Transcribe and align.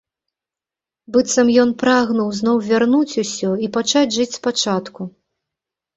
Быццам 1.15 1.51
ён 1.65 1.69
прагнуў 1.83 2.33
зноў 2.39 2.57
вярнуць 2.71 3.19
усё 3.25 3.51
і 3.69 3.73
пачаць 3.77 4.11
жыць 4.17 4.31
спачатку. 4.41 5.01